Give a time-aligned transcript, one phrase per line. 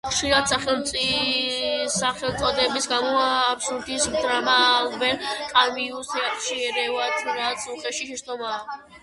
[0.11, 5.21] ხშირად სახელწოდების გამო აბსურდის დრამა ალბერ
[5.53, 8.59] კამიუს თეატრში ერევათ, რაც უხეში შეცდომაა.